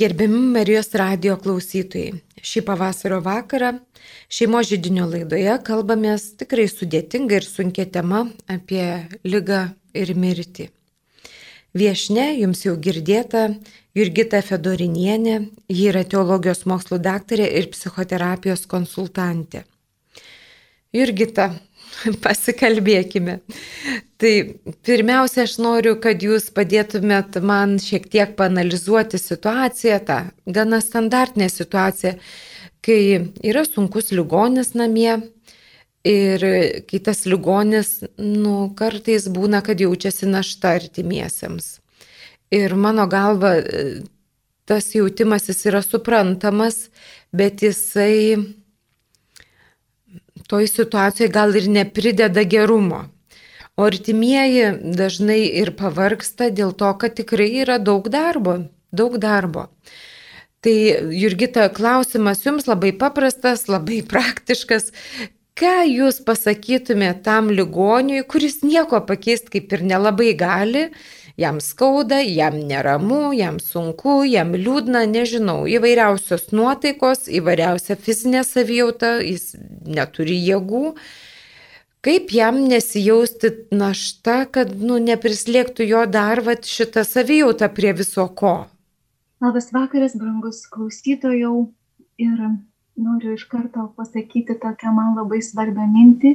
[0.00, 3.74] Gerbiami Marijos radio klausytojai, šį pavasario vakarą
[4.32, 8.86] šeimo žydinio laidoje kalbamės tikrai sudėtinga ir sunkia tema apie
[9.28, 9.58] lygą
[9.92, 10.70] ir mirtį.
[11.76, 13.42] Viešne jums jau girdėta
[13.98, 15.36] Jurgita Fedorinienė,
[15.68, 19.66] ji yra teologijos mokslų daktarė ir psichoterapijos konsultantė.
[20.96, 21.50] Jurgita,
[22.24, 23.38] pasikalbėkime.
[24.20, 24.32] Tai
[24.86, 32.16] pirmiausia, aš noriu, kad jūs padėtumėt man šiek tiek panalizuoti situaciją, tą gana standartinę situaciją,
[32.84, 33.00] kai
[33.44, 35.18] yra sunkus ligonis namie
[36.06, 36.44] ir
[36.88, 41.78] kai tas ligonis, nu, kartais būna, kad jaučiasi našta artimiesiems.
[42.50, 43.54] Ir mano galva,
[44.66, 46.88] tas jautimasis yra suprantamas,
[47.32, 48.38] bet jisai
[50.50, 53.04] toj situacijoje gal ir neprideda gerumo.
[53.78, 58.58] O artimieji dažnai ir pavarksta dėl to, kad tikrai yra daug darbo,
[58.92, 59.68] daug darbo.
[60.60, 60.76] Tai
[61.16, 64.90] Jurgita, klausimas jums labai paprastas, labai praktiškas.
[65.60, 70.86] Ką jūs pasakytumėte tam ligoniui, kuris nieko pakeisti kaip ir nelabai gali,
[71.40, 79.54] jam skauda, jam neramu, jam sunku, jam liūdna, nežinau, įvairiausios nuotaikos, įvairiausia fizinė savijauta, jis
[79.88, 80.94] neturi jėgų.
[82.04, 88.54] Kaip jam nesijausti našta, kad nu, neprislėgtų jo dar vat, šitą savijautą prie viso ko?
[89.40, 91.68] Labas vakaras, brangus klausytojau.
[92.20, 92.40] Ir
[93.00, 96.32] noriu iš karto pasakyti tokią man labai svarbią mintį.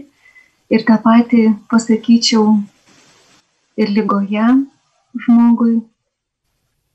[0.74, 2.56] Ir tą patį pasakyčiau
[3.78, 4.46] ir lygoje,
[5.24, 5.80] žmogui,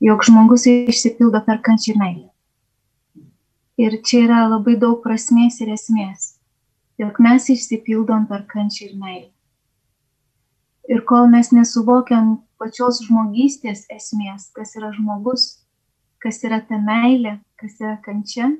[0.01, 2.29] jog žmogus išsipildo per kančią meilę.
[3.81, 6.35] Ir čia yra labai daug prasmės ir esmės,
[7.01, 9.29] jog mes išsipildom per kančią ir meilę.
[10.91, 15.63] Ir kol mes nesuvokiam pačios žmogystės esmės, kas yra žmogus,
[16.21, 18.51] kas yra ta meilė, kas yra kančia,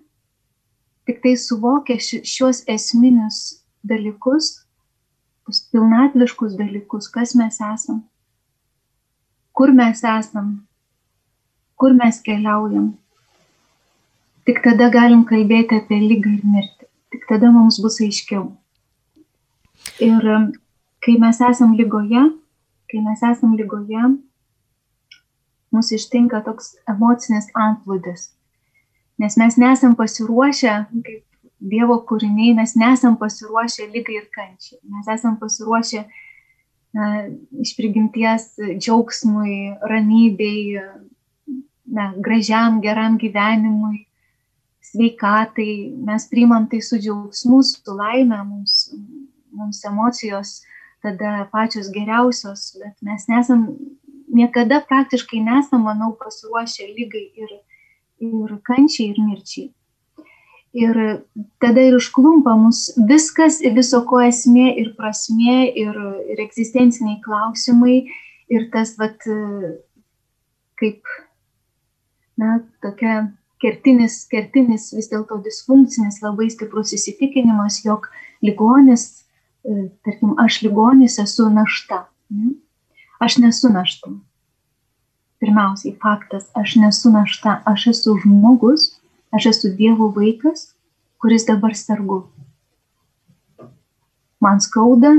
[1.06, 4.62] tik tai suvokia šios esminius dalykus,
[5.73, 8.04] pilnatviškus dalykus, kas mes esam,
[9.61, 10.45] kur mes esam,
[11.77, 12.86] kur mes keliaujam.
[14.45, 16.88] Tik tada galim kalbėti apie lygą ir mirtį.
[17.14, 18.48] Tik tada mums bus aiškiau.
[20.08, 20.48] Ir um,
[21.05, 22.23] kai mes esam lygoje,
[22.89, 24.02] kai mes esam lygoje,
[25.77, 28.32] mus ištinka toks emocinis antplūdis.
[29.21, 30.73] Nes mes nesam pasiruošę,
[31.05, 31.21] kaip
[31.61, 34.82] Dievo kūriniai, mes nesam pasiruošę lygai ir kančiai.
[34.89, 36.20] Mes esam pasiruošę uh,
[36.95, 37.27] na,
[37.63, 40.79] iš prigimties džiaugsmui, ramybei,
[41.91, 44.05] na, gražiam, geram gyvenimui,
[44.91, 45.93] sveikatai.
[46.07, 48.91] Mes priimam tai su džiaugsmu, su laime, mums,
[49.52, 50.61] mums emocijos
[51.02, 53.65] tada pačios geriausios, bet mes nesam,
[54.29, 57.55] niekada praktiškai nesam, manau, pasiruošę lygai ir,
[58.21, 59.71] ir kančiai, ir mirčiai.
[60.71, 60.95] Ir
[61.59, 65.98] tada ir užklumpa mus viskas, viso ko esmė ir prasmė, ir,
[66.32, 67.98] ir egzistenciniai klausimai,
[68.48, 69.20] ir tas, vat,
[70.80, 71.11] kaip,
[72.39, 73.17] na, tokia
[73.61, 78.08] kertinis, kertinis vis dėlto disfunkcinis, labai stiprus įsitikinimas, jog
[78.45, 79.26] ligonis,
[79.67, 82.05] e, tarkim, aš ligonis esu našta.
[83.21, 84.15] Aš nesu našta.
[85.42, 88.92] Pirmiausiai faktas, aš nesu našta, aš esu žmogus,
[89.31, 90.73] Aš esu Dievo vaikas,
[91.23, 92.17] kuris dabar sergu.
[94.43, 95.11] Man skauda,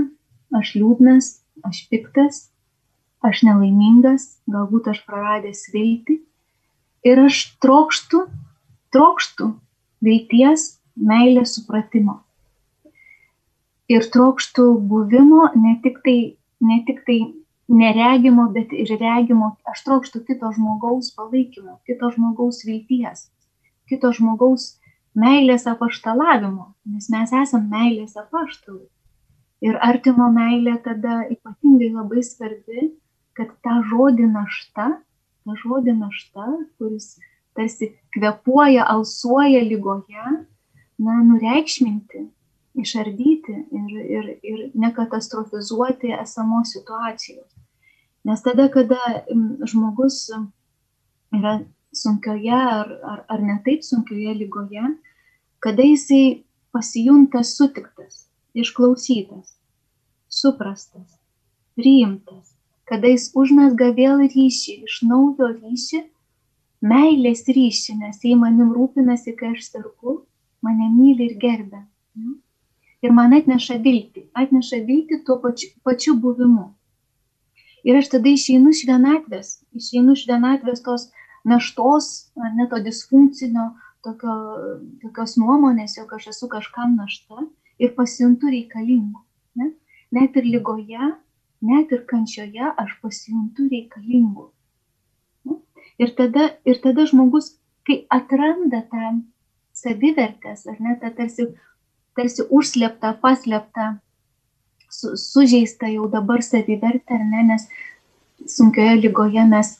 [0.52, 1.28] aš liūdnas,
[1.64, 2.42] aš piktas,
[3.24, 6.18] aš nelaimingas, galbūt aš praradęs viltį.
[7.08, 8.22] Ir aš trokštų,
[8.92, 9.48] trokštų
[10.04, 12.20] vilties, meilės supratimo.
[13.88, 16.18] Ir trokštų buvimo ne tik tai,
[16.60, 17.20] ne tik tai
[17.72, 19.54] neregimo, bet ir regimo.
[19.64, 23.30] Aš trokštų kito žmogaus palaikymo, kito žmogaus vilties
[23.92, 24.72] kito žmogaus
[25.18, 28.88] meilės apaštalavimo, nes mes esame meilės apaštalai.
[29.62, 32.88] Ir artimo meilė tada ypatingai labai svarbi,
[33.36, 34.88] kad tą žodį našta,
[35.44, 36.48] tą žodį našta,
[36.80, 37.14] kuris
[37.54, 40.24] tarsi kvepuoja, alsuoja lygoje,
[41.02, 42.24] na, nureikšminti,
[42.82, 47.48] išardyti ir, ir, ir nekatastrofizuoti esamos situacijos.
[48.24, 48.98] Nes tada, kada
[49.68, 50.24] žmogus
[51.34, 51.58] yra
[51.92, 54.84] sunkioje ar, ar, ar netaip sunkioje lygoje,
[55.62, 56.42] kada jisai
[56.72, 59.56] pasijunta sutiktas, išklausytas,
[60.28, 61.18] suprastas,
[61.76, 62.56] priimtas,
[62.88, 66.02] kada jis užmesga vėl ryšį, iš naujo ryšį,
[66.82, 70.22] meilės ryšį, nes jei manim rūpinasi, kai aš sergu,
[70.64, 71.84] mane myli ir gerbė.
[73.02, 76.68] Ir man atneša viltį, atneša viltį tuo pačiu, pačiu buvimu.
[77.82, 81.08] Ir aš tada išeinu iš vienatvės, išeinu iš vienatvės tos
[81.48, 83.72] naštos, ne to disfunkcinio,
[84.04, 84.34] tokio,
[85.02, 87.46] tokios nuomonės, jog aš esu kažkam našta
[87.82, 89.22] ir pasijuntu reikalingu.
[89.58, 89.72] Ne?
[90.14, 91.12] Net ir lygoje,
[91.62, 94.50] net ir kančioje aš pasijuntu reikalingu.
[95.48, 95.58] Ne?
[95.98, 97.54] Ir, tada, ir tada žmogus,
[97.86, 99.18] kai atranda tą
[99.76, 101.48] savivertės, ar ne, tą tarsi,
[102.18, 103.94] tarsi užsleptą, paslėptą
[104.92, 107.66] su, sužeista jau dabar savivertė, ar ne, nes
[108.52, 109.74] sunkioje lygoje mes,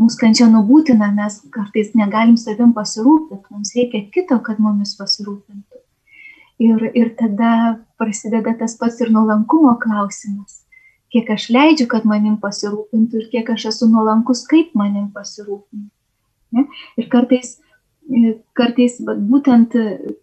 [0.00, 5.82] mūsų kančia nubūtina, mes kartais negalim savim pasirūpinti, mums reikia kito, kad mumis pasirūpintų.
[6.66, 7.50] Ir, ir tada
[8.00, 10.62] prasideda tas pats ir nuolankumo klausimas.
[11.12, 15.92] Kiek aš leidžiu, kad manim pasirūpintų ir kiek aš esu nuolankus, kaip manim pasirūpinti.
[16.56, 16.66] Ne?
[16.96, 17.58] Ir kartais
[18.56, 19.74] kartais vat, būtent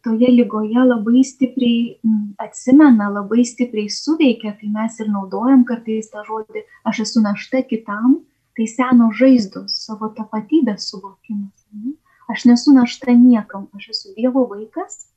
[0.05, 1.97] toje lygoje labai stipriai
[2.39, 8.21] atsimena, labai stipriai suveikia, tai mes ir naudojam kartais tą žodį, aš esu našta kitam,
[8.57, 11.65] tai seno žaizdos, savo tapatybės suvokimas.
[11.73, 11.95] Ne?
[12.29, 15.09] Aš nesu našta niekam, aš esu Dievo vaikas,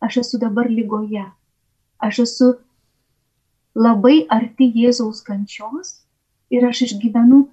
[0.00, 1.26] aš esu dabar lygoje,
[1.98, 2.52] aš esu
[3.76, 6.00] labai arti Jėzaus kančios
[6.50, 7.44] ir aš išgyvenu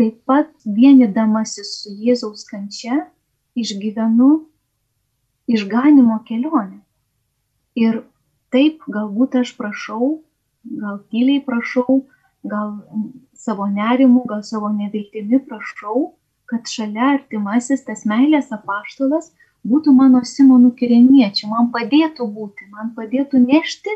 [0.00, 3.04] taip pat vienydamasis su Jėzaus kančia
[3.54, 4.30] išgyvenu
[5.50, 6.80] išganimo kelionę.
[7.78, 8.02] Ir
[8.50, 10.22] taip galbūt aš prašau,
[10.64, 12.00] gal tyliai prašau,
[12.42, 12.80] gal
[13.40, 16.10] savo nerimu, gal savo neviltimi prašau,
[16.50, 19.30] kad šalia artimasis tas meilės apaštalas
[19.66, 23.94] būtų mano Simonų kirieniečių, man padėtų būti, man padėtų nešti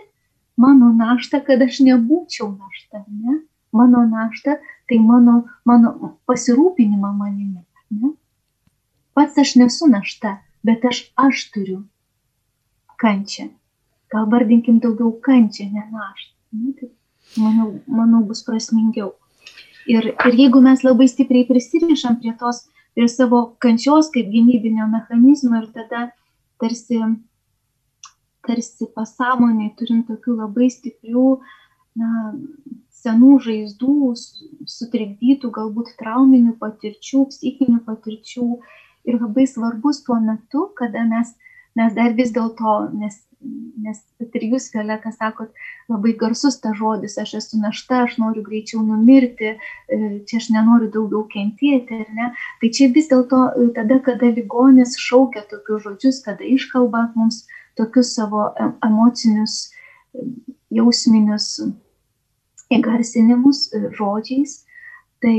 [0.60, 3.42] mano naštą, kad aš nebūčiau našta, ne?
[3.74, 7.64] Mano našta tai mano, mano pasirūpinimą manimi.
[7.90, 8.12] Ne?
[9.14, 11.80] Pats aš nesu našta, bet aš aš turiu
[13.02, 13.48] kančią.
[14.14, 16.32] Gal vardinkim daugiau kančią, ne naštą.
[16.54, 16.90] Nu, tai,
[17.40, 19.14] manau, manau, bus prasmingiau.
[19.90, 22.64] Ir, ir jeigu mes labai stipriai prisirišam prie tos,
[22.96, 26.06] prie savo kančios kaip gynybinio mechanizmo ir tada
[26.62, 27.00] tarsi,
[28.46, 31.26] tarsi pasąmoniai turim tokių labai stiprių,
[32.00, 32.32] na,
[33.04, 33.94] senų žaizdų,
[34.74, 38.48] sutrikdytų galbūt trauminių patirčių, psichinių patirčių,
[39.04, 41.34] ir labai svarbus tuo metu, kada mes,
[41.78, 43.16] mes dar vis dėlto, nes,
[43.84, 45.50] nes ir jūs, Violeta, sakot,
[45.90, 50.90] labai garsus ta žodis, aš esu našta, aš noriu greičiau numirti, e, čia aš nenoriu
[50.94, 52.30] daugiau kentėti, ar ne?
[52.60, 57.44] Tai čia vis dėlto e, tada, kada ligonis šaukia tokius žodžius, kada iškalba mums
[57.78, 59.58] tokius savo e, emocinius,
[60.74, 61.48] jausminius
[62.74, 63.66] įgarsinimus
[63.98, 64.62] žodžiais,
[65.22, 65.36] tai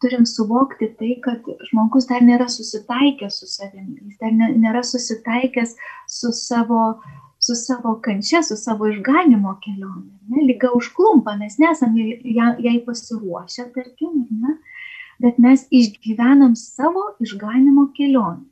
[0.00, 5.76] turim suvokti tai, kad žmogus dar nėra susitaikęs su savimi, jis dar nėra susitaikęs
[6.10, 6.82] su savo,
[7.42, 10.16] su savo kančia, su savo išganimo kelionė.
[10.30, 10.44] Ne?
[10.50, 14.58] Lyga užklumpa, mes nesam jai, pasiruošę, tarkim, ne?
[15.22, 18.44] bet mes išgyvenam savo išganimo kelionę.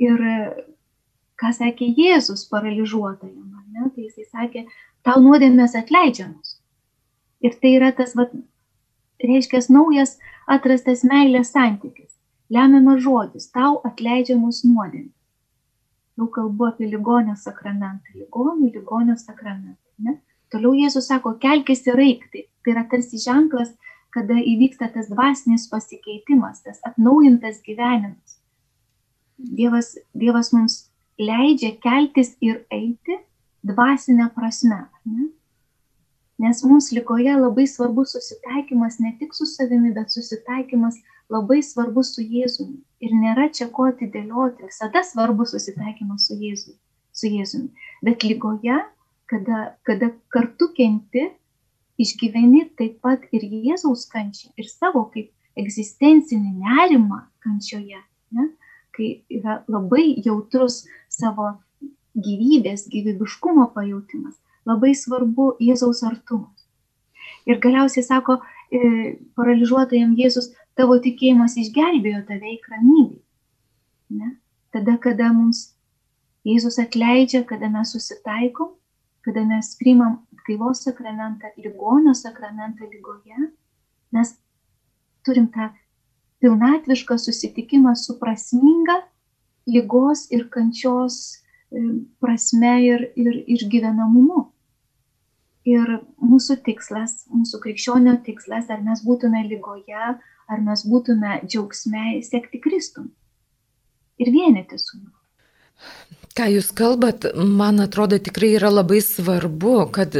[0.00, 0.20] Ir
[1.40, 3.88] ką sakė Jėzus paralyžiuotajam, ne?
[3.92, 4.66] tai jisai sakė,
[5.04, 6.56] tau nuodėmės atleidžiamos.
[7.44, 8.24] Ir tai yra tas, va,
[9.22, 10.16] reiškia, naujas
[10.46, 12.12] atrastas meilės santykis,
[12.52, 15.12] lemiamas žodis, tau atleidžiamus nuodėmės.
[16.16, 19.82] Jau kalbu apie ligonio sakramentą, ligonių ligonio sakramentą.
[20.00, 20.16] Ne?
[20.52, 22.46] Toliau Jėzus sako, kelkis ir eikti.
[22.64, 23.74] Tai yra tarsi ženklas,
[24.14, 28.38] kada įvyksta tas dvasinis pasikeitimas, tas atnaujintas gyvenimas.
[29.36, 30.78] Dievas, Dievas mums
[31.20, 33.18] leidžia keltis ir eiti
[33.66, 34.86] dvasinę prasme.
[35.04, 35.25] Ne?
[36.38, 40.98] Nes mums lygoje labai svarbus susitaikymas ne tik su savimi, bet susitaikymas
[41.32, 42.76] labai svarbus su Jėzumi.
[43.00, 46.76] Ir nėra čia ko atidėlioti, visada svarbu susitaikymas su Jėzumi.
[47.16, 47.88] Su Jėzumi.
[48.04, 48.76] Bet lygoje,
[49.32, 51.30] kada, kada kartu kenti,
[51.96, 58.02] išgyveni taip pat ir Jėzaus kančią, ir savo kaip egzistencinį nerimą kančioje,
[58.36, 58.50] ne?
[58.96, 61.54] kai yra labai jautrus savo
[62.16, 66.66] gyvybės, gyvybiškumo pajūtimas labai svarbu Jėzaus artumas.
[67.46, 73.20] Ir galiausiai sako, e, paralyžiuotajam Jėzus, tavo tikėjimas išgelbėjo tave į ramybę.
[74.18, 74.32] Ne?
[74.74, 75.76] Tada, kada mums
[76.46, 78.74] Jėzus atleidžia, kada mes susitaikom,
[79.26, 83.50] kada mes priimam atgailos sakramentą, ligonio sakramentą lygoje,
[84.14, 84.36] mes
[85.26, 85.70] turim tą
[86.42, 89.00] pilnatvišką susitikimą su prasminga
[89.66, 91.16] lygos ir kančios
[91.72, 91.82] e,
[92.22, 94.46] prasme ir, ir išgyvenamumu.
[95.66, 100.12] Ir mūsų tikslas, mūsų krikščionio tikslas, ar mes būtume lygoje,
[100.46, 103.10] ar mes būtume džiaugsme, sekti Kristum
[104.22, 105.12] ir vienyti su juo.
[106.36, 110.16] Ką jūs kalbat, man atrodo tikrai yra labai svarbu, kad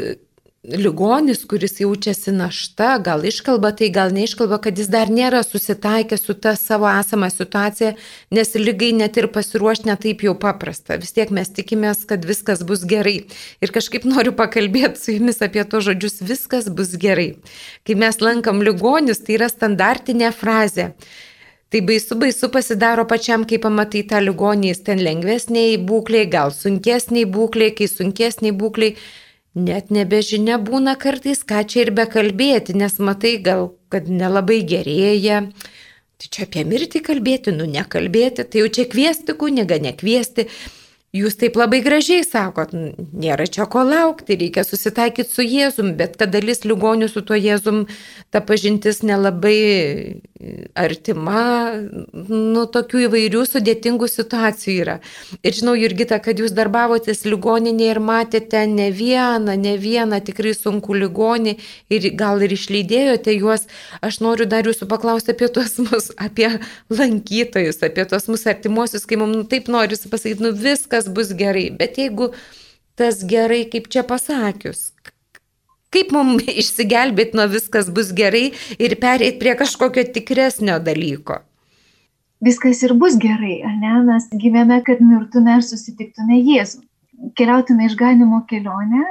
[0.68, 6.34] ligonis, kuris jaučiasi našta, gal iškalba tai, gal neiškalba, kad jis dar nėra susitaikęs su
[6.34, 7.92] ta savo esama situacija,
[8.34, 10.98] nes lygai net ir pasiruošti netaip jau paprasta.
[11.02, 13.18] Vis tiek mes tikimės, kad viskas bus gerai.
[13.62, 17.36] Ir kažkaip noriu pakalbėti su jumis apie to žodžius, viskas bus gerai.
[17.86, 20.90] Kai mes lankam ligonius, tai yra standartinė frazė.
[21.70, 27.26] Tai baisu, baisu pasidaro pačiam, kai pamatai tą ligonį, jis ten lengvesniai būkliai, gal sunkesniai
[27.26, 28.94] būkliai, kai sunkesniai būkliai
[29.56, 35.46] net nebežinia būna kartais, ką čia ir bekalbėti, nes matai gal, kad nelabai gerėja.
[36.16, 40.46] Tai čia apie mirtį kalbėti, nu nekalbėti, tai jau čia kviesti kunigą, nekviesti.
[41.16, 46.32] Jūs taip labai gražiai sakot, nėra čia ko laukti, reikia susitaikyti su Jėzum, bet kad
[46.34, 47.86] dalis ligonių su tuo Jėzum
[48.34, 50.20] ta pažintis nelabai
[50.76, 51.72] artima,
[52.12, 54.96] nu, tokių įvairių sudėtingų situacijų yra.
[55.40, 60.96] Ir žinau, Jurgita, kad jūs darbavotės ligoninėje ir matėte ne vieną, ne vieną tikrai sunku
[60.98, 61.56] ligonį
[61.92, 63.66] ir gal ir išlydėjote juos.
[64.04, 66.50] Aš noriu dar jūsų paklausti apie tuos mus, apie
[66.92, 71.70] lankytojus, apie tuos mūsų artimuosius, kai mums nu, taip noriu pasakyti, nu viskas bus gerai.
[71.72, 72.32] Bet jeigu
[72.96, 74.90] tas gerai, kaip čia pasakius,
[75.94, 81.42] Kaip mums išsigelbėti nuo viskas bus gerai ir pereiti prie kažkokio tikresnio dalyko?
[82.44, 83.94] Viskas ir bus gerai, ne?
[84.04, 86.82] Mes gyvėme, kad mirtume ir susitiktume Jėzų.
[87.38, 89.04] Keliautume išganimo kelionę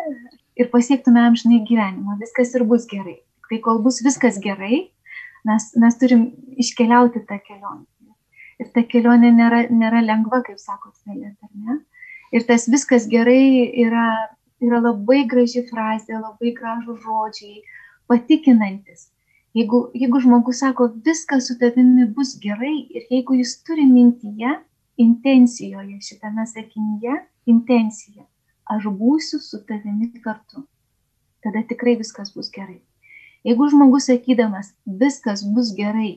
[0.62, 2.20] ir pasiektume amžinai gyvenimą.
[2.22, 3.18] Viskas ir bus gerai.
[3.50, 4.84] Tai kol bus viskas gerai,
[5.46, 6.28] mes, mes turim
[6.62, 7.86] iškeliauti tą kelionę.
[8.62, 11.80] Ir ta kelionė nėra, nėra lengva, kaip sakot, vėlės, ar ne?
[12.36, 14.06] Ir tas viskas gerai yra
[14.64, 17.62] yra labai graži frazė, labai gražų žodžiai,
[18.08, 19.10] patikinantis.
[19.56, 24.52] Jeigu, jeigu žmogus sako, viskas su tavimi bus gerai ir jeigu jis turi mintyje,
[25.00, 27.22] intencijoje šitame sakinyje,
[27.52, 28.26] intencija,
[28.76, 30.66] aš būsiu su tavimi kartu,
[31.44, 32.82] tada tikrai viskas bus gerai.
[33.48, 36.12] Jeigu žmogus sakydamas, viskas bus gerai,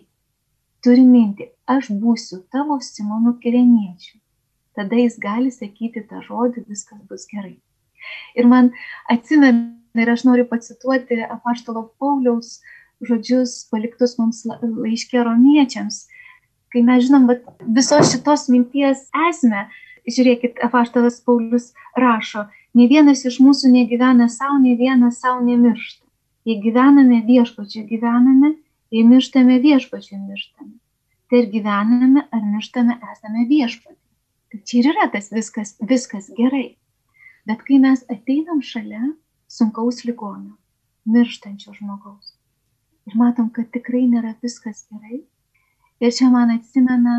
[0.82, 4.18] turi minti, aš būsiu tavo Simonų kireniečių,
[4.78, 7.58] tada jis gali sakyti tą žodį, viskas bus gerai.
[8.38, 8.72] Ir man
[9.10, 12.58] atsimena, ir aš noriu pacituoti apaštalo Pauliaus
[13.04, 16.06] žodžius paliktus mums laiškė romiečiams,
[16.72, 19.68] kai mes žinom vat, visos šitos minties esmę.
[20.08, 26.06] Žiūrėkit, apaštalas Paulius rašo, ne vienas iš mūsų negyvena savo, ne vienas savo nemiršta.
[26.48, 28.54] Jei gyvename viešpačiu gyvename,
[28.94, 30.78] jei mirštame viešpačiu mirštame.
[31.28, 34.00] Tai ir gyvename ar mirštame esame viešpačiu.
[34.48, 36.77] Tai čia ir yra tas viskas, viskas gerai.
[37.48, 39.14] Bet kai mes ateinam šalia
[39.48, 40.58] sunkaus ligonio,
[41.08, 42.34] mirštančio žmogaus
[43.08, 45.22] ir matom, kad tikrai nėra viskas gerai,
[46.04, 47.16] ir čia man atsimena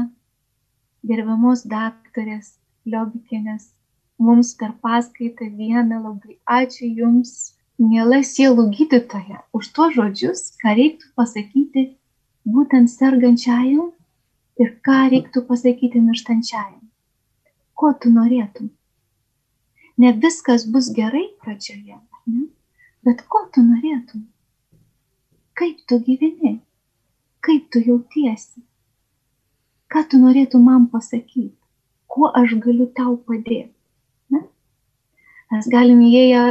[1.09, 2.55] gerbiamos daktarės
[2.89, 3.71] Liobikinės
[4.19, 7.33] mums per paskaitą vieną labai ačiū Jums,
[7.81, 11.85] miela sielų gydytoja, už tuos žodžius, ką reiktų pasakyti
[12.55, 13.91] būtent sergančiajam
[14.61, 16.83] ir ką reiktų pasakyti mirštančiajam.
[17.79, 18.73] Ko tu norėtum?
[19.99, 21.97] Ne viskas bus gerai pradžioje,
[22.31, 22.47] ne?
[23.05, 24.25] bet ko tu norėtum?
[25.59, 26.59] Kaip tu gyveni?
[27.43, 28.61] Kaip tu jautiesi?
[29.91, 31.51] Ką tu norėtum man pasakyti?
[32.09, 33.73] Kuo aš galiu tau padėti?
[34.33, 34.43] Ne?
[35.51, 36.43] Mes galim įėję,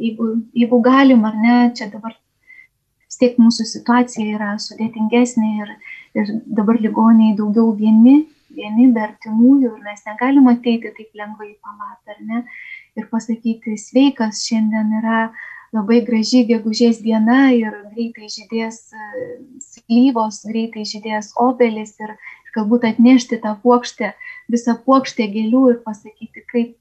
[0.00, 2.16] jeigu, jeigu galim ar ne, čia dabar
[3.10, 5.72] vis tiek mūsų situacija yra sudėtingesnė ir,
[6.18, 11.56] ir dabar ligoniai daugiau vieni, vieni be artimųjų ir mes negalim ateiti taip lengvai į
[11.58, 12.44] palatą, ar ne?
[12.98, 15.20] Ir pasakyti sveikas, šiandien yra
[15.74, 19.06] labai graži gegužės diena ir greitai žydės e,
[19.62, 22.16] slyvos, greitai žydės obelis ir
[22.56, 24.12] galbūt atnešti tą puokštę,
[24.50, 26.74] visą puokštę gėlių ir pasakyti, kaip,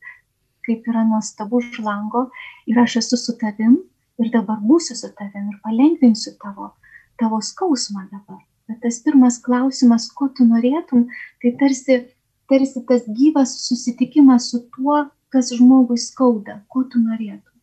[0.65, 2.27] kaip yra nuostabu už lango
[2.65, 3.77] ir aš esu su tavim
[4.19, 6.73] ir dabar būsiu su tavim ir palengvinsiu tavo,
[7.21, 8.41] tavo skausmą dabar.
[8.69, 11.07] Bet tas pirmas klausimas, ko tu norėtum,
[11.41, 12.03] tai tarsi,
[12.49, 17.55] tarsi tas gyvas susitikimas su tuo, kas žmogui skauda, ko tu norėtum.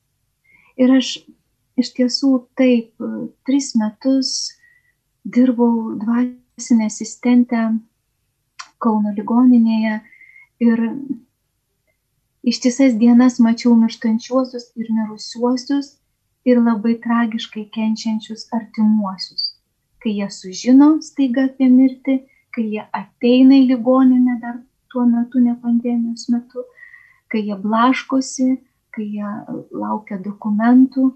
[0.76, 1.16] Ir aš
[1.80, 2.92] iš tiesų taip,
[3.49, 4.32] tris metus
[5.25, 7.68] dirbau dvasinę asistentę
[8.76, 9.94] Kauno ligoninėje
[10.61, 10.80] ir
[12.44, 15.94] ištisas dienas mačiau mirštančiuosius ir mirusiuosius
[16.46, 19.46] ir labai tragiškai kenčiančius artimuosius.
[20.02, 22.18] Kai jie sužino staiga apie mirtį,
[22.54, 24.61] kai jie ateina į ligoninę dar
[24.92, 26.62] tuo metu, ne pandemijos metu,
[27.33, 28.49] kai jie blaškosi,
[28.95, 29.30] kai jie
[29.76, 31.11] laukia dokumentų,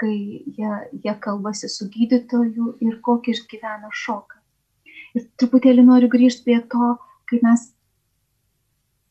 [0.00, 0.14] kai
[0.58, 0.72] jie,
[1.04, 4.40] jie kalbasi su gydytoju ir kokį išgyvena šoką.
[5.16, 6.96] Ir truputėlį noriu grįžti prie to,
[7.28, 7.68] kai mes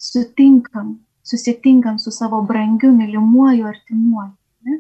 [0.02, 4.34] sutinkam, susitinkam su savo brangiu, mylimuoju, artimuoju.
[4.66, 4.80] Ne?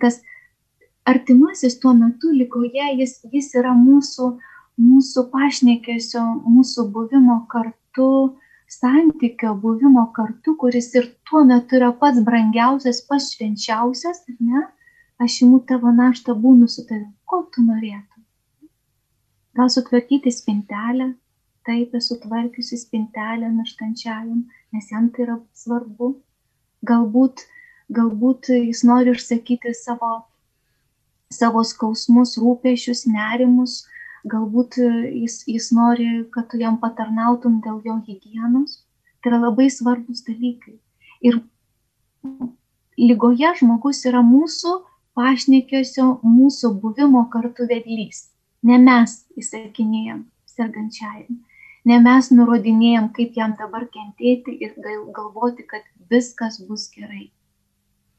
[0.00, 0.20] Tas,
[1.04, 4.30] artimasis tuo metu lygoje, jis, jis yra mūsų,
[4.82, 8.38] mūsų pašnekėsio, mūsų buvimo kartu,
[8.72, 14.62] santykio buvimo kartu, kuris ir tuo metu yra pats brangiausias, pats švenčiausias, ar ne?
[15.22, 17.12] Aš imu tavo naštą, būnu su tavimi.
[17.28, 18.24] Ko tu norėtum?
[19.58, 21.12] Gal sutvarkyti spintelę?
[21.66, 24.42] Taip, esu tvarkiusi spintelę naštančiajam,
[24.74, 26.08] nes jam tai yra svarbu.
[26.90, 27.44] Galbūt,
[27.98, 30.16] galbūt jis nori išsakyti savo
[31.32, 33.82] savo skausmus, rūpešius, nerimus,
[34.28, 38.82] galbūt jis, jis nori, kad tu jam patarnautum dėl jo hygienos.
[39.22, 40.78] Tai yra labai svarbus dalykai.
[41.22, 41.38] Ir
[42.98, 44.78] lygoje žmogus yra mūsų
[45.18, 48.28] pašnekėsio, mūsų buvimo kartu vedlys.
[48.62, 51.38] Ne mes įsakinėjom sergančiajam,
[51.88, 54.74] ne mes nurodinėjom, kaip jam dabar kentėti ir
[55.14, 57.30] galvoti, kad viskas bus gerai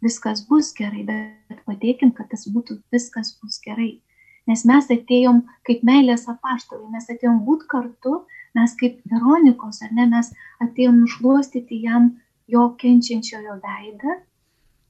[0.03, 4.01] viskas bus gerai, bet padėkim, kad tas būtų viskas bus gerai.
[4.49, 8.15] Nes mes atėjom kaip meilės apaštalai, mes atėjom būti kartu,
[8.57, 10.31] mes kaip Veronikos, ar ne, mes
[10.63, 12.11] atėjom nušluostyti jam
[12.51, 14.17] jo kenčiančiojo veidą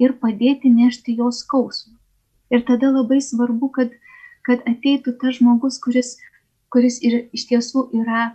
[0.02, 1.94] ir padėti nešti jo skausmą.
[2.54, 3.94] Ir tada labai svarbu, kad,
[4.46, 6.16] kad ateitų tas žmogus, kuris,
[6.74, 8.26] kuris ir, iš tiesų yra,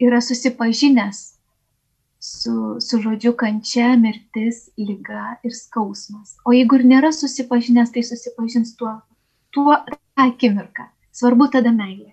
[0.00, 1.22] yra susipažinęs
[2.22, 6.36] su, su žodžiu kančia, mirtis, lyga ir skausmas.
[6.46, 8.94] O jeigu ir nėra susipažinęs, tai susipažins tuo,
[9.54, 9.76] tuo
[10.16, 10.88] akimirką.
[11.12, 12.12] Svarbu tada meilė.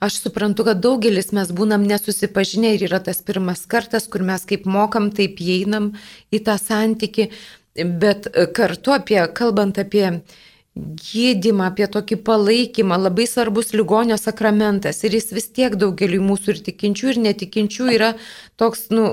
[0.00, 4.66] Aš suprantu, kad daugelis mes būnam nesusipažinę ir yra tas pirmas kartas, kur mes kaip
[4.68, 5.94] mokam, taip įeinam
[6.28, 7.30] į tą santyki,
[7.76, 10.10] bet kartu apie, kalbant apie
[10.76, 16.62] gydimą, apie tokį palaikymą, labai svarbus ligonio sakramentas ir jis vis tiek daugeliu mūsų ir
[16.68, 18.12] tikinčių, ir netikinčių yra
[18.60, 19.06] toks, nu,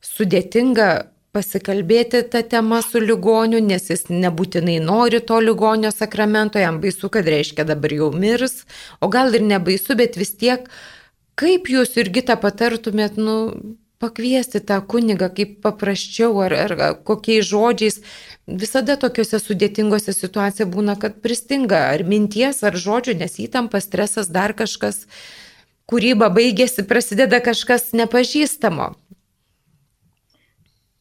[0.00, 0.88] sudėtinga
[1.38, 7.30] pasikalbėti tą temą su ligoniu, nes jis nebūtinai nori to ligonio sakramento, jam baisu, kad
[7.30, 8.64] reiškia dabar jau mirs,
[9.00, 10.66] o gal ir nebaisu, bet vis tiek,
[11.38, 13.38] kaip jūs irgi tą patartumėt, nu,
[13.98, 16.74] pakviesti tą kunigą kaip paprasčiau ar, ar
[17.06, 18.00] kokiais žodžiais.
[18.46, 24.54] Visada tokiuose sudėtingose situacijose būna, kad pristinga ar minties, ar žodžių, nes įtampa, stresas, dar
[24.56, 25.04] kažkas,
[25.90, 28.94] kūryba baigėsi, prasideda kažkas nepažįstamo.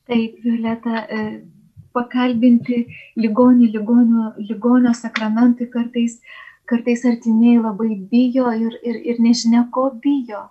[0.07, 1.21] Taip, Violeta, e,
[1.95, 2.83] pakalbinti
[3.19, 6.19] ligonį, ligonio, ligonio sakramentui kartais,
[6.69, 10.45] kartais artimiai labai bijo ir, ir, ir nežinia, ko bijo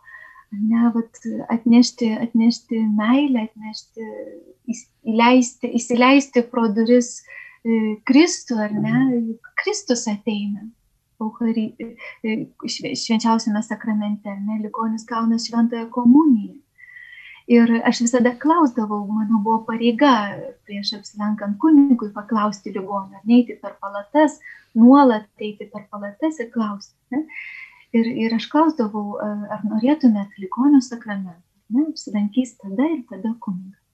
[0.51, 4.07] ne, vat, atnešti, atnešti meilę, atnešti,
[5.07, 7.21] įleisti, įsileisti pro duris
[7.65, 9.03] e, Kristų, ar ne,
[9.63, 10.69] Kristus ateina.
[11.17, 12.35] E,
[12.69, 16.55] švenčiausiame sakramente, ne, ligonis gauna šventąją komuniją.
[17.47, 20.13] Ir aš visada klausdavau, mano buvo pareiga
[20.67, 24.41] prieš apsilankant kunigui paklausti ligonio, neiti per palatas,
[24.75, 26.97] nuolat eiti per palatas ir klausti.
[27.15, 27.23] Ne?
[27.95, 31.39] Ir, ir aš klausdavau, ar norėtumėt ligonio sakramentą.
[31.87, 33.86] Apsilankys tada ir tada kunigas.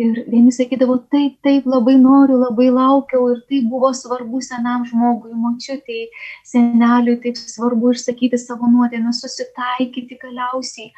[0.00, 3.26] Ir vieni sakydavo, taip, taip, labai noriu, labai laukiau.
[3.34, 6.06] Ir tai buvo svarbu senam žmogui, močiutėjai,
[6.48, 10.88] seneliui, taip svarbu išsakyti savo nuodėmę, susitaikyti galiausiai.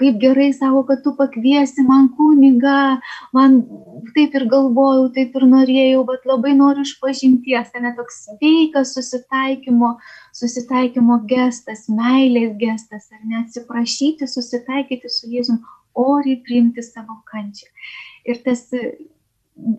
[0.00, 2.96] Kaip gerai savo, kad tu pakviesi man kunigą,
[3.36, 3.60] man
[4.16, 9.98] taip ir galvojau, taip ir norėjau, bet labai noriu išpažinties, ten toks sveikas susitaikymo,
[10.40, 13.44] susitaikymo gestas, meilės gestas, ar ne?
[13.44, 15.60] Atsiprašyti, susitaikyti su Jėzum,
[15.98, 17.68] oriai priimti savo kančią
[18.28, 18.92] ir tas e,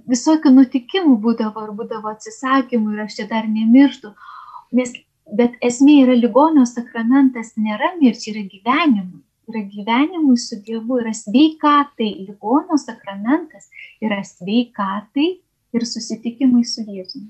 [0.09, 4.12] visokių nutikimų būdavo ir būdavo atsisakymų ir aš čia dar nemirštu.
[4.75, 4.93] Nes,
[5.39, 9.23] bet esmė yra ligonio sakramentas, nėra mirčiai, yra gyvenimui.
[9.49, 12.09] Yra gyvenimui su Dievu, yra sveikatai.
[12.27, 13.69] Ligonio sakramentas
[14.03, 15.29] yra sveikatai
[15.73, 17.29] ir susitikimui su Jėzumi.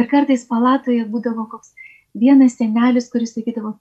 [0.00, 1.74] Ir kartais palatoje būdavo koks
[2.16, 3.74] vienas senelis, kuris sakydavo,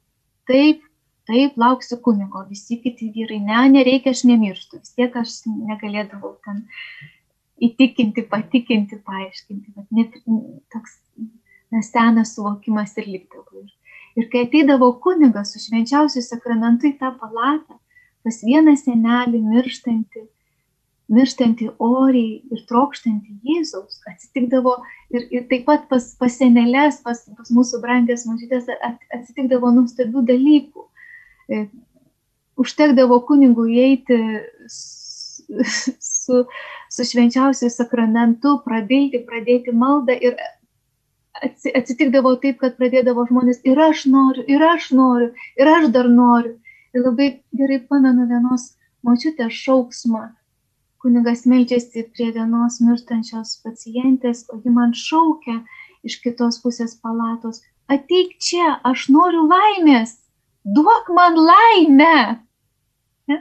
[0.48, 0.84] taip,
[1.30, 6.64] taip lauksiu kunigo, visi kiti vyrai, ne, nereikia, aš nemirštu, vis tiek aš negalėdavau ten
[7.62, 10.18] įtikinti, patikinti, paaiškinti, bet net
[10.74, 10.98] toks
[11.86, 13.68] senas suvokimas ir likdavo.
[14.20, 17.78] Ir kai ateidavo kunigas su švenčiausiu sakramentu į tą palatą,
[18.26, 20.26] pas vieną senelį mirštantį,
[21.16, 24.76] mirštantį oriai ir trokštantį Jėzaus, atsitikdavo
[25.16, 30.88] ir, ir taip pat pas, pas senelės, pas, pas mūsų brangės mažytės atsitikdavo nuostabių dalykų.
[31.50, 31.66] E,
[32.62, 34.18] užtekdavo kunigų įeiti
[35.66, 36.44] su,
[36.92, 40.38] su švenčiausiu sakramentu, prabilti, pradėti maldą ir
[41.42, 46.58] atsitikdavo taip, kad pradėdavo žmonės ir aš noriu, ir aš noriu, ir aš dar noriu.
[46.92, 48.74] Ir labai gerai pamenu vienos
[49.08, 50.26] močiutės šauksmą,
[51.02, 55.62] kunigas melžiasi prie vienos mirštančios pacientės, o ji man šaukia
[56.04, 60.18] iš kitos pusės palatos, ateik čia, aš noriu laimės,
[60.66, 62.18] duok man laimę.
[63.28, 63.38] Ne?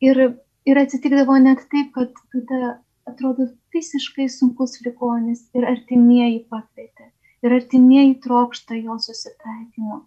[0.00, 0.22] Ir,
[0.66, 7.10] ir atsitikdavo net taip, kad tada atrodo visiškai sunkus ligonis ir artimieji pakvietė.
[7.44, 10.02] Ir artimieji trokšta jo susitaikymo,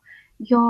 [0.51, 0.63] jo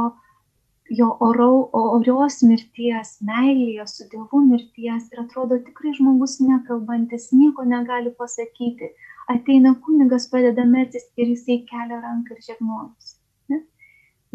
[0.90, 8.14] jo orau, orios mirties, meilėje su Dievu mirties ir atrodo tikrai žmogus nekalbantis, nieko negali
[8.22, 8.90] pasakyti.
[9.30, 13.09] Ateina kunigas, pradeda metis ir jisai kelia ranką ir žegnojas.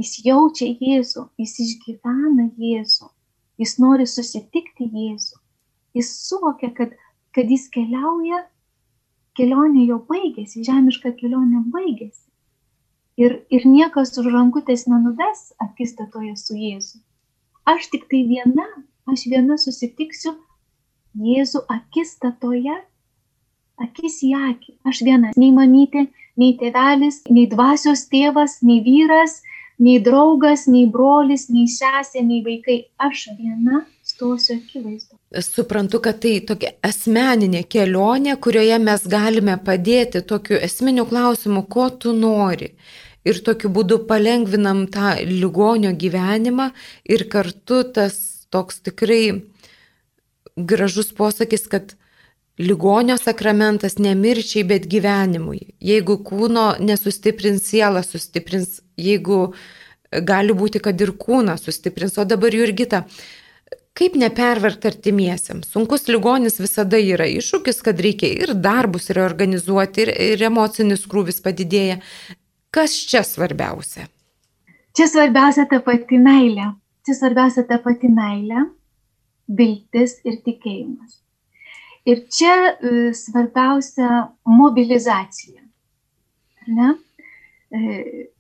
[0.01, 3.09] Jis jaučia Jėzų, jis išgyvena Jėzų,
[3.63, 5.39] jis nori susitikti Jėzų.
[5.95, 6.97] Jis suvokia, kad,
[7.37, 8.43] kad jis keliauja,
[9.39, 12.25] kelionė jau baigėsi, žemiška kelionė baigėsi
[13.17, 16.99] ir, ir niekas už rankutės nenuves akistatoje su Jėzu.
[17.65, 18.67] Aš tik tai viena,
[19.11, 20.35] aš viena susitiksiu
[21.15, 22.75] Jėzų akistatoje,
[23.79, 24.77] akis į akį.
[24.91, 26.09] Aš viena, nei mamytė,
[26.41, 29.41] nei tėvelis, nei dvasios tėvas, nei vyras,
[29.79, 32.79] nei draugas, nei brolis, nei sesė, nei vaikai.
[33.03, 35.17] Aš viena stosiu akivaizdu.
[35.43, 42.15] Suprantu, kad tai tokia asmeninė kelionė, kurioje mes galime padėti tokiu esminiu klausimu, ko tu
[42.15, 42.75] nori
[43.25, 46.71] ir tokiu būdu palengvinam tą ligonio gyvenimą
[47.09, 49.41] ir kartu tas toks tikrai
[50.57, 51.97] gražus posakis, kad
[52.59, 55.75] ligonio sakramentas nemirčiai, bet gyvenimui.
[55.83, 59.49] Jeigu kūno nesustiprins, siela sustiprins, jeigu
[60.23, 62.19] gali būti, kad ir kūną sustiprins.
[62.19, 63.03] O dabar Jurgita,
[63.99, 65.73] kaip neperverti artimiesiams?
[65.75, 71.99] Sunkus ligonis visada yra iššūkis, kad reikia ir darbus reorganizuoti, ir, ir emocinis krūvis padidėja.
[72.75, 74.07] Kas čia svarbiausia?
[74.95, 76.71] Čia svarbiausia ta pati meilė.
[77.05, 78.63] Čia svarbiausia ta pati meilė,
[79.59, 81.24] viltis ir tikėjimas.
[82.05, 84.09] Ir čia e, svarbiausia
[84.45, 85.63] mobilizacija.
[86.61, 86.89] Ar ne?
[87.73, 88.31] E,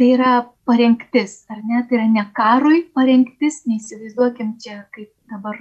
[0.00, 0.30] tai yra
[0.68, 1.82] parengtis, ar ne?
[1.88, 5.58] Tai yra ne karui parengtis, neįsivaizduokim čia kaip dabar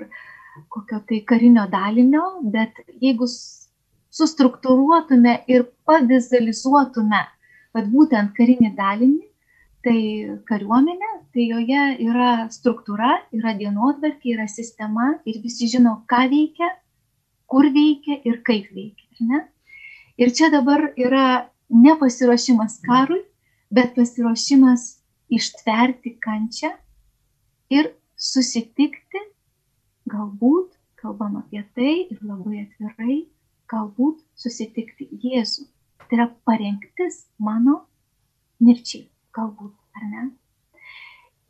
[0.71, 3.27] kokio tai karinio dalinio, bet jeigu
[4.11, 7.21] sustruktūruotume ir pavizualizuotume
[7.75, 9.27] vat būtent karinį dalinį,
[9.85, 9.99] tai
[10.49, 16.69] kariuomenė, tai joje yra struktūra, yra dienotvarkė, yra sistema ir visi žino, ką veikia,
[17.51, 19.41] kur veikia ir kaip veikia.
[20.21, 21.25] Ir čia dabar yra
[21.69, 23.21] ne pasiruošimas karui,
[23.71, 24.87] bet pasiruošimas
[25.31, 26.71] ištverti kančią
[27.71, 29.21] ir susitikti,
[30.11, 33.19] galbūt, kalbam apie tai ir labai atvirai,
[33.71, 35.69] galbūt susitikti Jėzų
[36.11, 37.85] tai yra parengtis mano
[38.59, 40.23] mirčiai, galbūt, ar ne?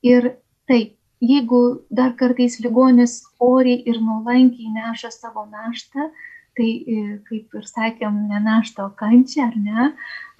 [0.05, 0.27] Ir
[0.69, 6.09] taip, jeigu dar kartais ligonis oriai ir nuolankiai neša savo naštą,
[6.57, 6.95] tai e,
[7.29, 9.91] kaip ir sakėm, ne naštą, o kančią, ar ne,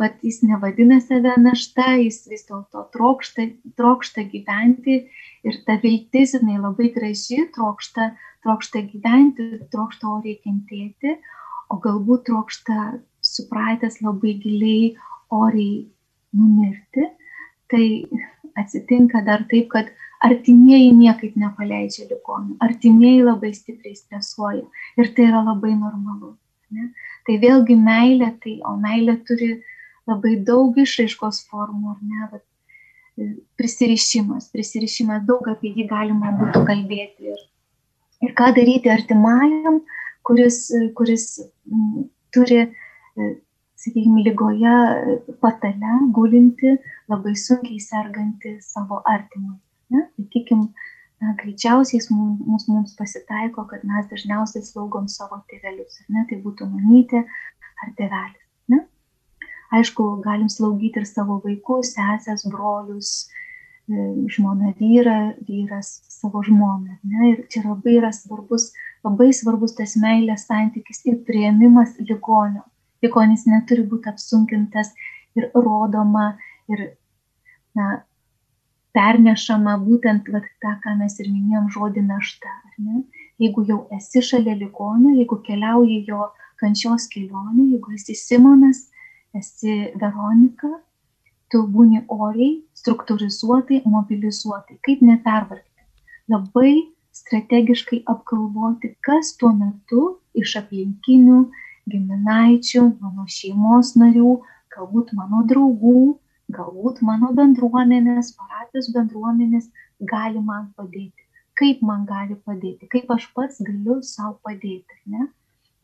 [0.02, 3.48] bet jis nevadina save našta, jis vis dėlto trokšta,
[3.80, 4.98] trokšta gyventi
[5.48, 8.12] ir ta viltis, jinai labai graži, trokšta,
[8.44, 11.16] trokšta gyventi, trokšta oriai kentėti,
[11.72, 12.92] o galbūt trokšta
[13.24, 14.92] supratęs labai giliai
[15.32, 15.86] oriai
[16.36, 17.08] numirti,
[17.72, 17.86] tai
[18.60, 19.94] atsitinka dar taip, kad
[20.28, 24.64] artimieji niekaip nepaleidžia ligonių, artimieji labai stipriai stresuoja
[25.02, 26.36] ir tai yra labai normalu.
[26.72, 26.92] Ne?
[27.28, 29.52] Tai vėlgi meilė, tai, o meilė turi
[30.08, 32.44] labai daug išraiškos formų, ar ne, bet
[33.20, 37.34] e, prisirišimas, prisirišimas, daug apie jį galima būtų kalbėti.
[37.34, 37.44] Ir,
[38.24, 39.82] ir ką daryti artimajam,
[40.28, 40.64] kuris,
[40.96, 41.28] kuris
[41.68, 42.70] m, turi
[43.18, 43.24] E,
[43.82, 44.76] sakykime, lygoje
[45.12, 46.70] e, patale gulinti,
[47.12, 49.02] labai sunkiai serganti savo
[50.32, 50.72] artimui.
[51.22, 56.66] Sakykim, greičiausiai mums, mums pasitaiko, kad mes dažniausiai slaugom savo tėvelius, ar ne, tai būtų
[56.66, 57.22] mamytė
[57.84, 58.42] ar tėvelis.
[58.74, 58.80] Ne?
[59.72, 63.30] Aišku, galim slaugyti ir savo vaikus, sesės, brolius,
[63.86, 66.98] e, žmona vyrą, vyras savo žmoną.
[67.04, 67.36] Ne?
[67.36, 68.72] Ir čia labai yra svarbus,
[69.06, 72.66] labai svarbus tas meilės santykis ir prieimimas ligonio
[73.02, 74.94] ligonis neturi būti apsunkintas
[75.38, 76.36] ir rodoma
[76.72, 76.92] ir
[77.78, 78.02] na,
[78.98, 82.52] pernešama būtent vat, tą, ką mes ir minėjom, žodį našta.
[83.42, 86.28] Jeigu jau esi šalia ligonio, jeigu keliauji jo
[86.62, 88.86] kančios kelionė, jeigu esi Simonas,
[89.38, 90.70] esi Veronika,
[91.52, 95.68] tu būni oriai, struktūrizuotai, mobilizuotai, kaip nepervargti.
[96.32, 96.74] Labai
[97.16, 100.04] strategiškai apgalvoti, kas tuo metu
[100.38, 101.42] iš aplinkinių,
[101.92, 104.38] giminaičių, mano šeimos narių,
[104.72, 106.16] galbūt mano draugų,
[106.58, 109.70] galbūt mano bendruomenės, parapijos bendruomenės
[110.14, 111.22] gali man padėti.
[111.62, 114.96] kaip man gali padėti, kaip aš pats galiu savo padėti.
[115.14, 115.28] Ne?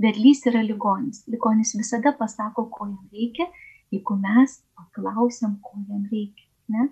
[0.01, 1.19] Vedlys yra ligonis.
[1.29, 3.45] Ligonis visada pasako, ko jam reikia,
[3.93, 6.47] jeigu mes paklausiam, ko jam reikia.
[6.73, 6.87] Ne?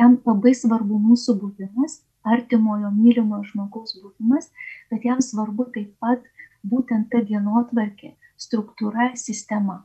[0.00, 4.50] Jam labai svarbu mūsų buvimas, artimojo mylimo žmogaus buvimas,
[4.90, 6.26] bet jam svarbu taip pat
[6.66, 8.16] būtent ta dienotvarkė,
[8.48, 9.84] struktūra, sistema.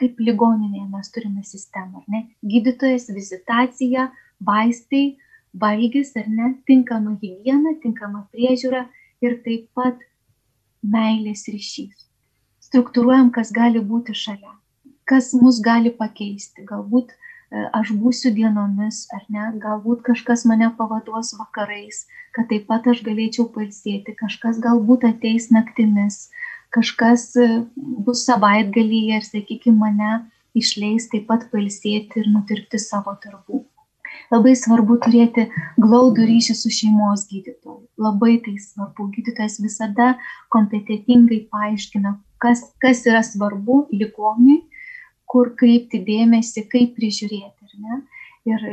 [0.00, 2.24] Kaip ligoninėje mes turime sistemą, ar ne?
[2.42, 4.08] Gydytojas, vizitacija,
[4.42, 5.04] vaistai,
[5.54, 6.54] valgys, ar ne?
[6.66, 8.88] Tinkama hygiena, tinkama priežiūra
[9.22, 10.02] ir taip pat
[10.82, 12.08] meilės ryšys.
[12.64, 14.56] Struktūruojam, kas gali būti šalia,
[15.08, 16.64] kas mus gali pakeisti.
[16.68, 17.16] Galbūt e,
[17.78, 22.04] aš būsiu dienomis, ar ne, galbūt kažkas mane pavaduos vakarais,
[22.36, 26.28] kad taip pat aš galėčiau pailsėti, kažkas galbūt ateis naktimis,
[26.74, 30.10] kažkas e, bus savaitgalyje ir, sakykime, mane
[30.58, 33.64] išleis taip pat pailsėti ir nutirpti savo darbų.
[34.32, 35.48] Labai svarbu turėti
[35.82, 37.82] glaudų ryšį su šeimos gydytoju.
[38.00, 39.08] Labai tai svarbu.
[39.14, 40.14] Gydytojas visada
[40.54, 44.62] kompetitingai paaiškina, kas, kas yra svarbu ligoniui,
[45.30, 47.70] kur kreipti dėmesį, kaip prižiūrėti.
[48.48, 48.64] Ir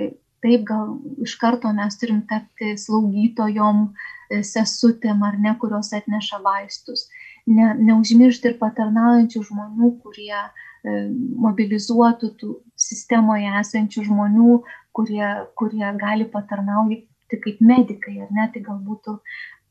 [0.43, 3.87] taip gal iš karto mes turim tapti slaugytojom,
[4.29, 7.07] e, sesutėm ar ne, kurios atneša vaistus
[7.47, 11.07] ne, neužmiršti ir patarnaujančių žmonių, kurie e,
[11.45, 14.59] mobilizuotų tų sistemoje esančių žmonių,
[14.95, 15.25] kurie,
[15.55, 19.07] kurie gali patarnauti kaip medikai, ar ne, tai galbūt,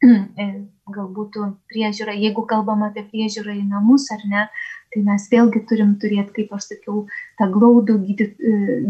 [0.00, 0.46] e,
[0.94, 1.36] galbūt
[1.68, 4.46] priežiūra, jeigu kalbam apie priežiūrą į namus, ar ne,
[4.94, 7.04] tai mes vėlgi turim turėti, kaip aš sakiau,
[7.38, 8.30] tą glaudų e,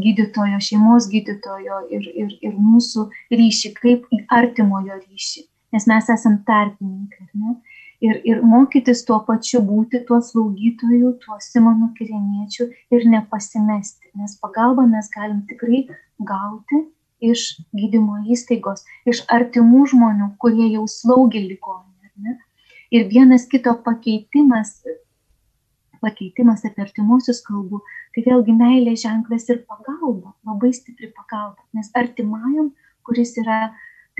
[0.04, 4.06] gydytojo, šeimos gydytojo ir, ir, ir mūsų ryšį, kaip
[4.38, 7.58] artimojo ryšį, nes mes esam tarpininkai, ar ne?
[8.00, 14.86] Ir, ir mokytis tuo pačiu būti tuo slaugytoju, tuo Simonu Kireniečiu ir nepasimesti, nes pagalbą
[14.88, 15.84] mes galim tikrai
[16.32, 16.84] gauti
[17.20, 22.38] iš gydymo įstaigos, iš artimų žmonių, kurie jau slaugia ligoninę.
[22.90, 24.80] Ir vienas kito pakeitimas,
[26.00, 27.82] pakeitimas apie artimuosius kalbų,
[28.14, 32.72] tai vėlgi meilė ženklas ir pagalba, labai stipri pagalba, nes artimajam,
[33.06, 33.68] kuris yra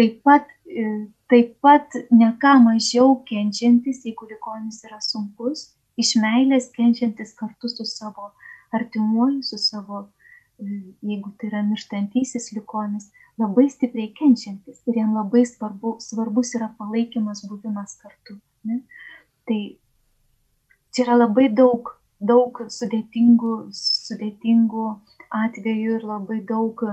[0.00, 0.84] taip pat e,
[1.28, 5.66] taip pat ne ką mažiau kenčiantis, jeigu ligonis yra sunkus,
[6.00, 8.30] iš meilės kenčiantis kartu su savo
[8.78, 10.06] artimuoju, su savo,
[10.58, 13.10] e, jeigu tai yra mirštantysis ligonis,
[13.40, 18.38] labai stipriai kenčiantis ir jam labai svarbu, svarbus yra palaikymas, buvimas kartu.
[18.64, 18.80] Ne?
[19.48, 19.60] Tai
[20.94, 21.92] čia yra labai daug,
[22.32, 24.88] daug sudėtingų, sudėtingų
[25.44, 26.84] atvejų ir labai daug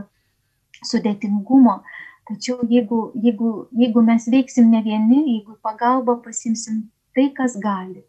[0.86, 1.80] sudėtingumo,
[2.28, 6.82] Tačiau jeigu, jeigu, jeigu mes veiksim ne vieni, jeigu pagalbą pasimsim
[7.16, 8.04] tai, kas gali,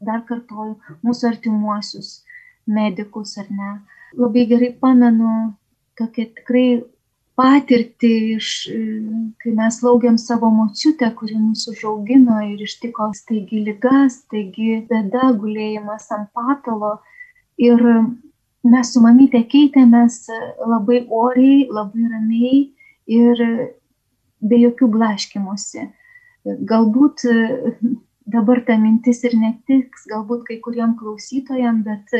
[0.00, 2.22] dar kartuoju, mūsų artimuosius,
[2.66, 3.74] medikus ar ne.
[4.16, 5.34] Labai gerai pamenu
[6.00, 6.64] tokią tikrai
[7.40, 8.48] patirtį iš,
[9.44, 16.08] kai mes laukiam savo močiutę, kuri mūsų užaugino ir ištiko staigi lygas, staigi bėda, gulėjimas
[16.16, 16.96] ant patalo.
[17.60, 17.80] Ir
[18.64, 20.22] mes su mamytė keitėmės
[20.64, 22.60] labai oriai, labai ramiai
[23.10, 23.42] ir
[24.40, 25.88] be jokių blaškimusi.
[26.70, 27.26] Galbūt
[28.30, 32.14] dabar ta mintis ir netiks, galbūt kai kuriem klausytojam, bet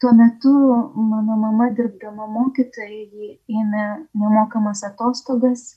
[0.00, 0.52] tuo metu
[0.94, 3.30] mano mama dirbdama mokytojai, ji
[3.60, 5.74] ėmė nemokamas atostogas,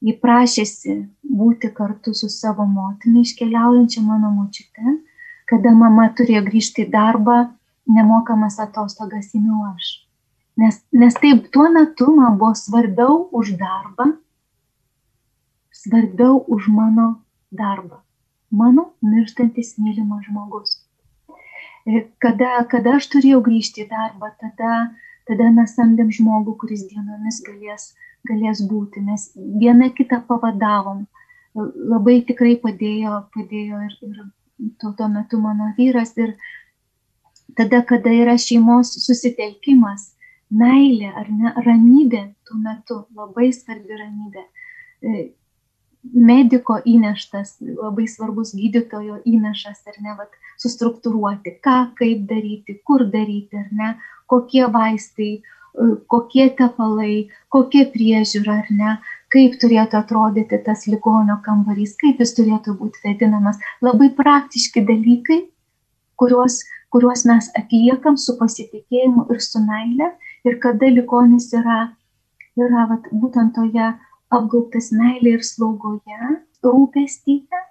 [0.00, 0.96] ji prašėsi
[1.40, 4.96] būti kartu su savo motina iškeliaujančia mano močiute,
[5.50, 7.38] kada mama turėjo grįžti į darbą,
[7.86, 10.05] nemokamas atostogas įmiau aš.
[10.56, 14.14] Nes, nes taip tuo metu man buvo svarbiau už darbą,
[15.76, 17.08] svarbiau už mano
[17.52, 18.00] darbą.
[18.50, 20.86] Mano mirštantis mylimas žmogus.
[21.86, 24.72] Ir kada, kada aš turėjau grįžti į darbą, tada,
[25.28, 27.92] tada mes samdėm žmogų, kuris dienomis galės,
[28.26, 29.04] galės būti.
[29.06, 31.04] Mes vieną kitą pavadavom.
[31.56, 34.18] Labai tikrai padėjo, padėjo ir, ir
[34.80, 36.16] tuo, tuo metu mano vyras.
[36.16, 36.34] Ir
[37.58, 40.15] tada, kada yra šeimos susitelkimas,
[40.50, 44.44] meilė ar ne, ramybė tuo metu, labai svarbi ramybė.
[45.02, 45.26] E,
[46.14, 50.30] mediko įneštas, labai svarbus gydytojo įnašas, ar ne, vat,
[50.62, 53.90] sustruktūruoti, ką, kaip daryti, kur daryti, ar ne,
[54.30, 58.94] kokie vaistai, e, kokie tepalai, kokia priežiūra, ar ne,
[59.34, 63.58] kaip turėtų atrodyti tas ligonio kambarys, kaip jis turėtų būti vedinamas.
[63.82, 65.42] Labai praktiški dalykai,
[66.22, 66.62] kuriuos,
[66.94, 70.14] kuriuos mes atliekam su pasitikėjimu ir su meile
[70.46, 71.78] ir kada ligonis yra,
[72.58, 73.92] yra vat, būtent toje
[74.32, 76.32] apgaubtas meilė ir slaugoje,
[76.64, 77.62] rūpestyje,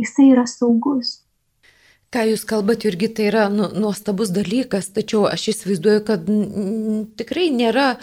[0.00, 1.20] jisai yra saugus.
[2.12, 6.26] Ką jūs kalbate, irgi tai yra nu, nuostabus dalykas, tačiau aš įsivaizduoju, kad
[7.16, 7.94] tikrai nėra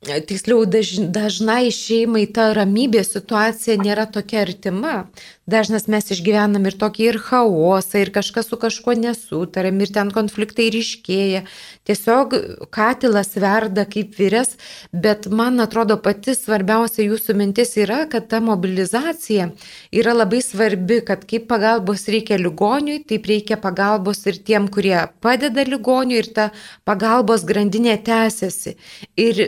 [0.00, 5.10] tiksliau daž, dažnai šeimai ta ramybė situacija nėra tokia artima.
[5.50, 10.70] Dažnas mes išgyvenam ir tokį ir chaosą, ir kažkas su kažkuo nesutarėm, ir ten konfliktai
[10.72, 11.42] ryškėja.
[11.84, 12.36] Tiesiog
[12.72, 14.54] katilas verda kaip vyres,
[14.92, 19.50] bet man atrodo pati svarbiausia jūsų mintis yra, kad ta mobilizacija
[19.92, 25.66] yra labai svarbi, kad kaip pagalbos reikia ligoniui, taip reikia pagalbos ir tiem, kurie padeda
[25.66, 26.52] ligoniui ir ta
[26.88, 28.78] pagalbos grandinė tęsiasi.
[29.18, 29.44] Ir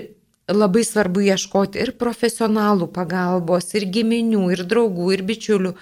[0.51, 5.77] labai svarbu ieškoti ir profesionalų pagalbos, ir giminių, ir draugų, ir bičiulių,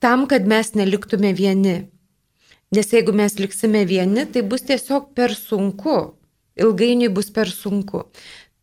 [0.00, 1.76] tam, kad mes neliktume vieni.
[2.74, 6.16] Nes jeigu mes liksime vieni, tai bus tiesiog per sunku.
[6.56, 8.06] Ilgainiui bus per sunku.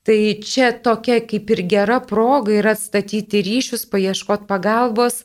[0.04, 5.22] Tai čia tokia kaip ir gera proga yra atstatyti ryšius, paieškoti pagalbos,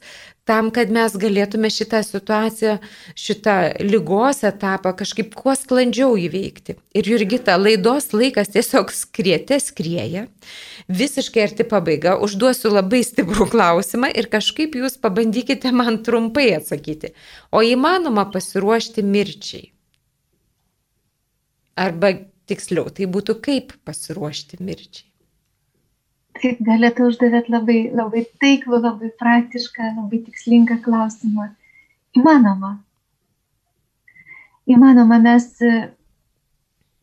[0.48, 2.78] tam, kad mes galėtume šitą situaciją,
[3.18, 6.78] šitą lygos etapą kažkaip kuo sklandžiau įveikti.
[6.96, 10.26] Ir Jurgita, laidos laikas tiesiog skriete skrieja,
[10.88, 17.12] visiškai arti pabaiga, užduosiu labai stiprų klausimą ir kažkaip jūs pabandykite man trumpai atsakyti.
[17.52, 19.68] O įmanoma pasiruošti mirčiai?
[21.78, 22.16] Arba
[22.48, 25.07] tiksliau, tai būtų kaip pasiruošti mirčiai?
[26.38, 31.48] Taip, galėtų uždavėt labai, labai taiklų, labai praktišką, labai tikslingą klausimą.
[32.18, 32.76] Įmanoma.
[34.68, 35.48] Įmanoma, mes,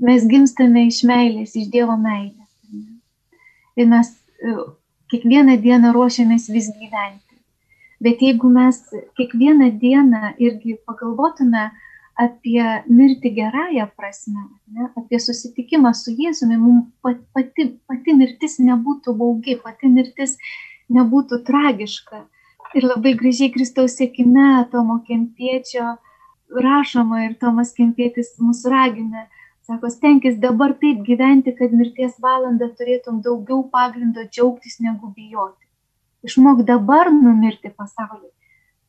[0.08, 2.52] mes gimstame iš meilės, iš Dievo meilės.
[3.76, 4.54] Ir mes e,
[5.12, 7.40] kiekvieną dieną ruošiamės vis gyventi.
[8.06, 8.80] Bet jeigu mes
[9.18, 11.70] kiekvieną dieną irgi pagalvotume,
[12.16, 16.88] apie mirtį gerąją prasme, ne, apie susitikimą su Jėzumi, mums
[17.36, 20.38] pati, pati mirtis nebūtų baugi, pati mirtis
[20.96, 22.24] nebūtų tragiška.
[22.76, 25.96] Ir labai gražiai Kristaus sėkime Tomo Kempiečio
[26.66, 29.28] rašoma ir Tomas Kempietis mūsų ragina.
[29.66, 35.64] Sako, stenkis dabar taip gyventi, kad mirties valandą turėtum daugiau pagrindo džiaugtis negu bijoti.
[36.26, 38.35] Išmok dabar numirti pasaulyje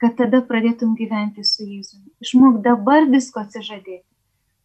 [0.02, 2.10] kad tada pradėtum gyventi su Jėzumi.
[2.24, 4.04] Išmok dabar visko atsižadėti,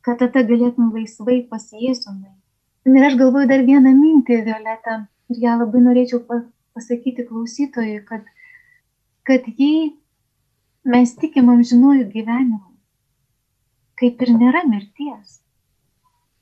[0.05, 2.31] kad tada galėtum laisvai pas Jėzumi.
[2.89, 4.97] Ir aš galvoju dar vieną mintį, Violeta,
[5.29, 8.25] ir ją labai norėčiau pasakyti klausytojui, kad,
[9.27, 9.91] kad jei
[10.83, 12.71] mes tikim amžinojų gyvenimų,
[14.01, 15.37] kaip ir nėra mirties,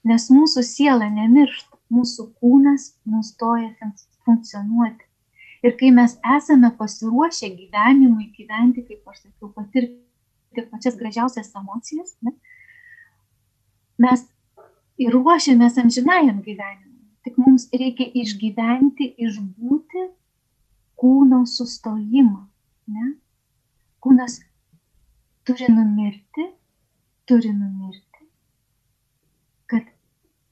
[0.07, 3.91] nes mūsų siela nemiršta, mūsų kūnas nustoja
[4.25, 5.08] funkcionuoti.
[5.65, 12.31] Ir kai mes esame pasiruošę gyvenimui gyventi, kaip aš sakiau, patirti pačias gražiausias emocijas, ne,
[13.99, 14.23] mes
[14.99, 16.87] ir ruošiamės amžinajam gyvenimui.
[17.27, 20.05] Tik mums reikia išgyventi, išbūti
[20.99, 22.43] kūno sustojimą.
[22.95, 23.13] Ne?
[24.03, 24.39] Kūnas
[25.47, 26.45] turi numirti,
[27.29, 28.23] turi numirti,
[29.69, 29.87] kad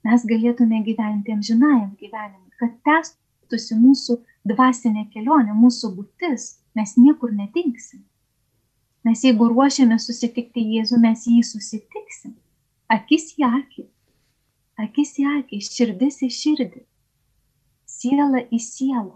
[0.07, 8.03] mes galėtume gyventi amžinajam gyvenimui, kad tęstųsi mūsų dvasinė kelionė, mūsų būtis, mes niekur nedingsim.
[9.07, 12.35] Mes jeigu ruošiame susitikti Jėzų, mes jį susitiksim.
[12.91, 13.85] Akis į akį,
[14.83, 16.83] akis į akį, širdis į širdį,
[17.87, 19.15] siela į sielą.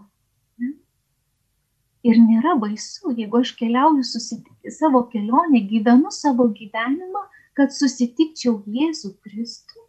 [2.02, 7.22] Ir nėra baisu, jeigu aš keliauju susitikti savo kelionę, gyvenu savo gyvenimą,
[7.54, 9.84] kad susitikčiau Jėzų Kristų,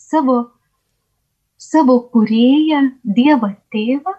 [0.00, 0.38] savo,
[1.60, 4.16] savo kurėją, Dievą Tėvą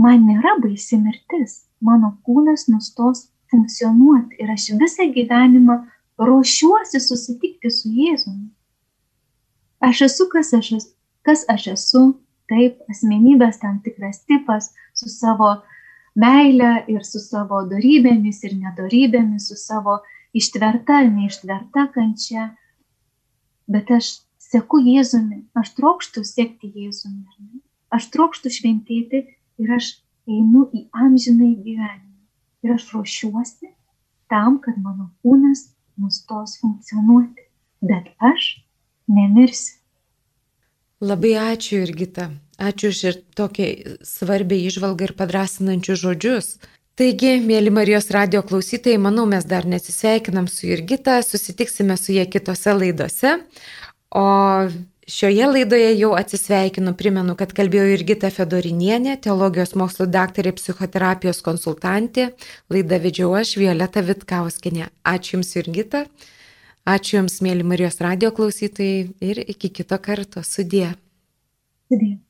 [0.00, 5.78] man nėra baisi mirtis, mano kūnas nustos funkcionuoti ir aš visą gyvenimą
[6.18, 8.48] ruošiuosi susitikti su Jėzumi.
[9.84, 10.92] Aš esu, kas aš esu,
[11.26, 12.02] kas aš esu,
[12.48, 15.50] taip, asmenybės tam tikras tipas su savo
[16.14, 19.98] meile ir su savo darybėmis ir nedorybėmis, su savo
[20.34, 22.52] ištverta neištverta kančia,
[23.70, 27.62] bet aš seku Jėzumi, aš trokštų sekti Jėzumi,
[27.96, 29.22] aš trokštų šventėti
[29.62, 29.94] ir aš
[30.30, 32.12] einu į amžinai gyvenimą.
[32.64, 33.70] Ir aš ruošiuosi
[34.32, 35.68] tam, kad mano kūnas
[36.00, 37.48] nustos funkcionuoti.
[37.84, 38.54] Bet aš
[39.12, 39.80] nemirsiu.
[41.04, 42.30] Labai ačiū Irgita.
[42.56, 46.48] Ačiū už ir tokią svarbę išvalgą ir padrasinančius žodžius.
[46.94, 52.70] Taigi, mėly Marijos radio klausytojai, manau, mes dar nesisveikinam su Jurgita, susitiksime su jie kitose
[52.78, 53.32] laidose.
[54.14, 54.26] O
[55.04, 62.30] Šioje laidoje jau atsisveikinu, primenu, kad kalbėjo Irgita Fedorinienė, teologijos mokslo daktarė, psichoterapijos konsultantė,
[62.72, 64.88] laidą vedžiau aš, Violeta Vitkauskinė.
[65.04, 66.06] Ačiū Jums, Irgita,
[66.88, 70.40] ačiū Jums, mėly Marijos radio klausytojai ir iki kito karto.
[70.40, 70.94] Sudie.
[71.92, 72.23] Sudie.